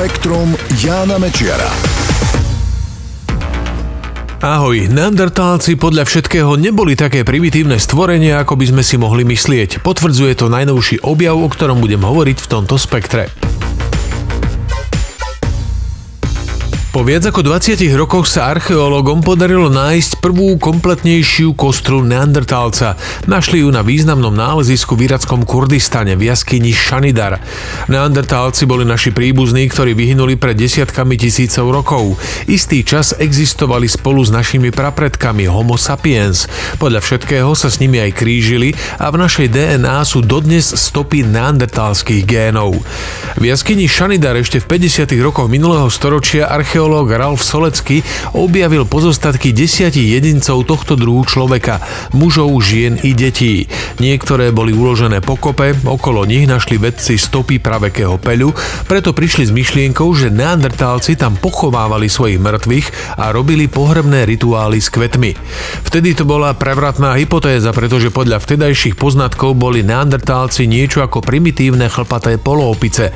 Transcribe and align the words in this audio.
Spektrum 0.00 0.56
Jána 0.80 1.20
Mečiara. 1.20 1.68
Ahoj, 4.40 4.88
neandertálci 4.88 5.76
podľa 5.76 6.08
všetkého 6.08 6.56
neboli 6.56 6.96
také 6.96 7.20
primitívne 7.20 7.76
stvorenia, 7.76 8.40
ako 8.40 8.56
by 8.56 8.72
sme 8.72 8.80
si 8.80 8.96
mohli 8.96 9.28
myslieť. 9.28 9.84
Potvrdzuje 9.84 10.40
to 10.40 10.48
najnovší 10.48 11.04
objav, 11.04 11.36
o 11.36 11.44
ktorom 11.52 11.84
budem 11.84 12.00
hovoriť 12.00 12.32
v 12.32 12.48
tomto 12.48 12.80
spektre. 12.80 13.28
Po 16.90 17.06
viac 17.06 17.22
ako 17.22 17.46
20 17.46 17.86
rokoch 17.94 18.26
sa 18.26 18.50
archeológom 18.50 19.22
podarilo 19.22 19.70
nájsť 19.70 20.18
prvú 20.18 20.58
kompletnejšiu 20.58 21.54
kostru 21.54 22.02
neandertálca. 22.02 22.98
Našli 23.30 23.62
ju 23.62 23.70
na 23.70 23.86
významnom 23.86 24.34
nálezisku 24.34 24.98
v 24.98 25.06
irackom 25.06 25.46
Kurdistane 25.46 26.18
v 26.18 26.26
jaskyni 26.34 26.74
Šanidar. 26.74 27.38
Neandertálci 27.86 28.66
boli 28.66 28.82
naši 28.82 29.14
príbuzní, 29.14 29.70
ktorí 29.70 29.94
vyhynuli 29.94 30.34
pred 30.34 30.58
desiatkami 30.58 31.14
tisícov 31.14 31.70
rokov. 31.70 32.18
Istý 32.50 32.82
čas 32.82 33.14
existovali 33.14 33.86
spolu 33.86 34.26
s 34.26 34.34
našimi 34.34 34.74
prapredkami 34.74 35.46
Homo 35.46 35.78
sapiens. 35.78 36.50
Podľa 36.82 37.06
všetkého 37.06 37.54
sa 37.54 37.70
s 37.70 37.78
nimi 37.78 38.02
aj 38.02 38.18
krížili 38.18 38.74
a 38.98 39.14
v 39.14 39.22
našej 39.22 39.46
DNA 39.46 40.02
sú 40.02 40.26
dodnes 40.26 40.66
stopy 40.74 41.22
neandertálskych 41.22 42.26
génov. 42.26 42.82
V 43.38 43.44
jaskyni 43.46 43.86
Šanidar 43.86 44.34
ešte 44.34 44.58
v 44.58 44.74
50. 44.74 45.06
rokoch 45.22 45.46
minulého 45.46 45.86
storočia 45.86 46.50
archeológ 46.50 46.79
archeológ 46.80 47.12
Ralf 47.12 47.44
Solecky 47.44 48.00
objavil 48.32 48.88
pozostatky 48.88 49.52
desiatich 49.52 50.16
jedincov 50.16 50.64
tohto 50.64 50.96
druhu 50.96 51.28
človeka, 51.28 51.76
mužov, 52.16 52.56
žien 52.64 52.96
i 53.04 53.12
detí. 53.12 53.68
Niektoré 54.00 54.48
boli 54.48 54.72
uložené 54.72 55.20
pokope, 55.20 55.76
okolo 55.84 56.24
nich 56.24 56.48
našli 56.48 56.80
vedci 56.80 57.20
stopy 57.20 57.60
pravekého 57.60 58.16
peľu, 58.16 58.56
preto 58.88 59.12
prišli 59.12 59.44
s 59.44 59.52
myšlienkou, 59.52 60.08
že 60.16 60.32
neandertálci 60.32 61.20
tam 61.20 61.36
pochovávali 61.36 62.08
svojich 62.08 62.40
mŕtvych 62.40 63.20
a 63.20 63.28
robili 63.28 63.68
pohrebné 63.68 64.24
rituály 64.24 64.80
s 64.80 64.88
kvetmi. 64.88 65.36
Vtedy 65.84 66.16
to 66.16 66.24
bola 66.24 66.56
prevratná 66.56 67.12
hypotéza, 67.20 67.76
pretože 67.76 68.08
podľa 68.08 68.40
vtedajších 68.40 68.96
poznatkov 68.96 69.52
boli 69.52 69.84
neandertálci 69.84 70.64
niečo 70.64 71.04
ako 71.04 71.20
primitívne 71.20 71.92
chlpaté 71.92 72.40
poloopice. 72.40 73.12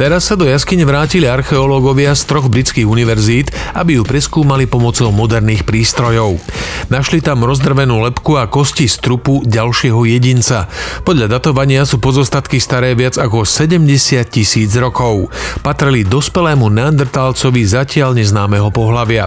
Teraz 0.00 0.32
sa 0.32 0.40
do 0.40 0.48
jaskyne 0.48 0.88
vrátili 0.88 1.28
archeológovia 1.28 2.16
z 2.16 2.24
troch 2.24 2.48
britských 2.48 2.88
univerzít 2.88 3.01
univerzít, 3.02 3.50
aby 3.74 3.98
ju 3.98 4.06
preskúmali 4.06 4.70
pomocou 4.70 5.10
moderných 5.10 5.66
prístrojov. 5.66 6.38
Našli 6.86 7.18
tam 7.18 7.42
rozdrvenú 7.42 7.98
lepku 8.06 8.38
a 8.38 8.46
kosti 8.46 8.86
z 8.86 9.02
trupu 9.02 9.42
ďalšieho 9.42 10.06
jedinca. 10.06 10.70
Podľa 11.02 11.34
datovania 11.34 11.82
sú 11.82 11.98
pozostatky 11.98 12.62
staré 12.62 12.94
viac 12.94 13.18
ako 13.18 13.42
70 13.42 14.22
tisíc 14.30 14.70
rokov. 14.78 15.34
Patrili 15.66 16.06
dospelému 16.06 16.70
neandertálcovi 16.70 17.66
zatiaľ 17.66 18.14
neznámeho 18.14 18.70
pohlavia. 18.70 19.26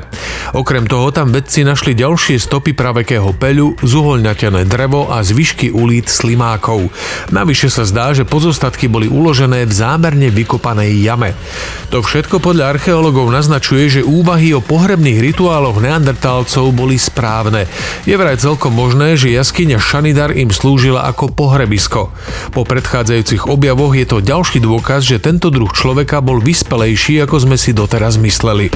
Okrem 0.53 0.85
toho 0.85 1.09
tam 1.09 1.33
vedci 1.33 1.65
našli 1.65 1.97
ďalšie 1.97 2.37
stopy 2.37 2.77
pravekého 2.77 3.33
peľu, 3.33 3.73
zuhoľňatené 3.81 4.69
drevo 4.69 5.09
a 5.09 5.25
zvyšky 5.25 5.73
ulít 5.73 6.11
slimákov. 6.11 6.93
Navyše 7.33 7.73
sa 7.73 7.87
zdá, 7.87 8.13
že 8.13 8.27
pozostatky 8.27 8.85
boli 8.85 9.09
uložené 9.09 9.65
v 9.65 9.73
zámerne 9.73 10.29
vykopanej 10.29 10.91
jame. 11.01 11.33
To 11.89 12.05
všetko 12.05 12.43
podľa 12.43 12.77
archeológov 12.77 13.31
naznačuje, 13.33 14.01
že 14.01 14.01
úvahy 14.05 14.53
o 14.53 14.61
pohrebných 14.61 15.23
rituáloch 15.31 15.81
neandertálcov 15.81 16.75
boli 16.75 16.99
správne. 16.99 17.65
Je 18.03 18.13
vraj 18.13 18.37
celkom 18.37 18.75
možné, 18.75 19.15
že 19.15 19.33
jaskyňa 19.33 19.79
Šanidar 19.81 20.35
im 20.35 20.51
slúžila 20.51 21.07
ako 21.09 21.31
pohrebisko. 21.31 22.11
Po 22.51 22.61
predchádzajúcich 22.67 23.47
objavoch 23.47 23.95
je 23.95 24.05
to 24.05 24.21
ďalší 24.21 24.61
dôkaz, 24.61 25.07
že 25.07 25.23
tento 25.23 25.47
druh 25.49 25.71
človeka 25.71 26.19
bol 26.19 26.43
vyspelejší, 26.43 27.23
ako 27.23 27.47
sme 27.47 27.57
si 27.57 27.71
doteraz 27.71 28.19
mysleli. 28.19 28.67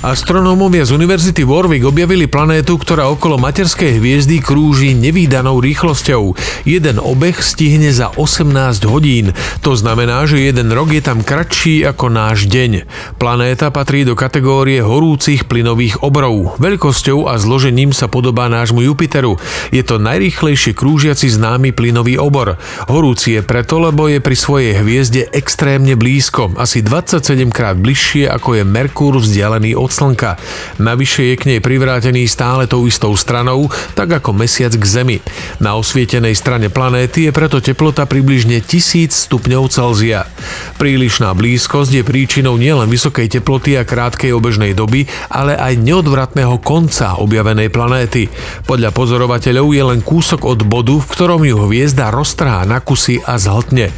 Astronómovia 0.00 0.88
z 0.88 0.96
Univerzity 0.96 1.44
Warwick 1.44 1.84
objavili 1.84 2.24
planétu, 2.24 2.80
ktorá 2.80 3.12
okolo 3.12 3.36
materskej 3.36 4.00
hviezdy 4.00 4.40
krúži 4.40 4.96
nevýdanou 4.96 5.60
rýchlosťou. 5.60 6.32
Jeden 6.64 6.96
obeh 6.96 7.36
stihne 7.36 7.92
za 7.92 8.08
18 8.16 8.80
hodín. 8.88 9.36
To 9.60 9.76
znamená, 9.76 10.24
že 10.24 10.40
jeden 10.40 10.72
rok 10.72 10.96
je 10.96 11.04
tam 11.04 11.20
kratší 11.20 11.84
ako 11.84 12.08
náš 12.08 12.48
deň. 12.48 12.88
Planéta 13.20 13.68
patrí 13.68 14.08
do 14.08 14.16
kategórie 14.16 14.80
horúcich 14.80 15.44
plynových 15.44 16.00
obrov. 16.00 16.56
Veľkosťou 16.56 17.28
a 17.28 17.36
zložením 17.36 17.92
sa 17.92 18.08
podobá 18.08 18.48
nášmu 18.48 18.80
Jupiteru. 18.80 19.36
Je 19.68 19.84
to 19.84 20.00
najrýchlejšie 20.00 20.72
krúžiaci 20.72 21.28
známy 21.28 21.76
plynový 21.76 22.16
obor. 22.16 22.56
Horúci 22.88 23.36
je 23.36 23.44
preto, 23.44 23.76
lebo 23.76 24.08
je 24.08 24.24
pri 24.24 24.32
svojej 24.32 24.80
hviezde 24.80 25.28
extrémne 25.28 25.92
blízko, 25.92 26.56
asi 26.56 26.80
27 26.80 27.52
krát 27.52 27.76
bližšie 27.76 28.32
ako 28.32 28.56
je 28.56 28.64
Merkúr 28.64 29.20
vzdialený 29.20 29.76
od 29.76 29.89
od 29.90 29.98
Slnka. 29.98 30.38
Navyše 30.78 31.34
je 31.34 31.34
k 31.34 31.46
nej 31.50 31.60
privrátený 31.60 32.30
stále 32.30 32.70
tou 32.70 32.86
istou 32.86 33.10
stranou, 33.18 33.66
tak 33.98 34.22
ako 34.22 34.30
mesiac 34.30 34.70
k 34.70 34.84
Zemi. 34.86 35.18
Na 35.58 35.74
osvietenej 35.74 36.38
strane 36.38 36.70
planéty 36.70 37.26
je 37.26 37.34
preto 37.34 37.58
teplota 37.58 38.06
približne 38.06 38.62
1000 38.62 39.10
stupňov 39.10 39.66
Celzia. 39.66 40.30
Prílišná 40.78 41.34
blízkosť 41.34 41.90
je 41.98 42.02
príčinou 42.06 42.54
nielen 42.54 42.86
vysokej 42.86 43.26
teploty 43.26 43.74
a 43.74 43.82
krátkej 43.82 44.30
obežnej 44.30 44.78
doby, 44.78 45.10
ale 45.26 45.58
aj 45.58 45.82
neodvratného 45.82 46.62
konca 46.62 47.18
objavenej 47.18 47.74
planéty. 47.74 48.30
Podľa 48.70 48.94
pozorovateľov 48.94 49.66
je 49.74 49.82
len 49.82 50.00
kúsok 50.06 50.46
od 50.46 50.62
bodu, 50.62 51.02
v 51.02 51.10
ktorom 51.10 51.42
ju 51.42 51.66
hviezda 51.66 52.14
roztrhá 52.14 52.62
na 52.62 52.78
kusy 52.78 53.18
a 53.26 53.34
zhltne. 53.42 53.90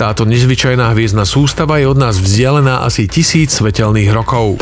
Táto 0.00 0.24
nezvyčajná 0.24 0.96
hviezdna 0.96 1.28
sústava 1.28 1.76
je 1.76 1.92
od 1.92 2.00
nás 2.00 2.16
vzdialená 2.16 2.80
asi 2.80 3.04
tisíc 3.04 3.52
svetelných 3.52 4.08
rokov. 4.14 4.56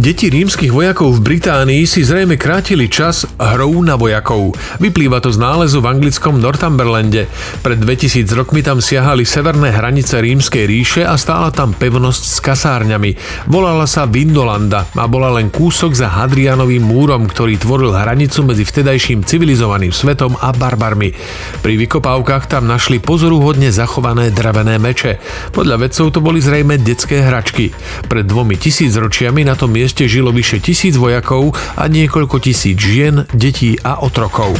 Deti 0.00 0.32
rímskych 0.32 0.72
vojakov 0.72 1.20
v 1.20 1.36
Británii 1.36 1.84
si 1.84 2.00
zrejme 2.00 2.40
krátili 2.40 2.88
čas 2.88 3.28
hrou 3.36 3.84
na 3.84 4.00
vojakov. 4.00 4.56
Vyplýva 4.80 5.20
to 5.20 5.28
z 5.28 5.36
nálezu 5.36 5.84
v 5.84 5.92
anglickom 5.92 6.40
Northumberlande. 6.40 7.28
Pred 7.60 7.84
2000 7.84 8.32
rokmi 8.32 8.64
tam 8.64 8.80
siahali 8.80 9.28
severné 9.28 9.68
hranice 9.68 10.16
rímskej 10.24 10.64
ríše 10.64 11.02
a 11.04 11.20
stála 11.20 11.52
tam 11.52 11.76
pevnosť 11.76 12.22
s 12.32 12.40
kasárňami. 12.40 13.12
Volala 13.52 13.84
sa 13.84 14.08
Vindolanda 14.08 14.88
a 14.96 15.04
bola 15.04 15.36
len 15.36 15.52
kúsok 15.52 15.92
za 15.92 16.08
Hadrianovým 16.08 16.80
múrom, 16.80 17.28
ktorý 17.28 17.60
tvoril 17.60 17.92
hranicu 17.92 18.40
medzi 18.48 18.64
vtedajším 18.64 19.28
civilizovaným 19.28 19.92
svetom 19.92 20.32
a 20.40 20.48
barbarmi. 20.56 21.12
Pri 21.60 21.76
vykopávkach 21.76 22.48
tam 22.48 22.64
našli 22.64 23.04
pozoruhodne 23.04 23.68
zachované 23.68 24.32
drevené 24.32 24.80
meče. 24.80 25.20
Podľa 25.52 25.76
vedcov 25.76 26.08
to 26.08 26.24
boli 26.24 26.40
zrejme 26.40 26.80
detské 26.80 27.20
hračky. 27.20 27.68
Pred 28.08 28.24
dvomi 28.24 28.56
tisíc 28.56 28.96
ročiami 28.96 29.44
na 29.44 29.52
tom 29.52 29.76
mieste 29.76 29.89
mieste 29.90 30.06
žilo 30.06 30.30
vyše 30.30 30.62
tisíc 30.62 30.94
vojakov 30.94 31.50
a 31.74 31.90
niekoľko 31.90 32.38
tisíc 32.38 32.78
žien, 32.78 33.26
detí 33.34 33.74
a 33.82 33.98
otrokov. 34.06 34.54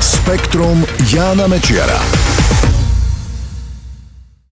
Spektrum 0.00 0.88
Jána 1.12 1.44
Mečiara. 1.52 2.00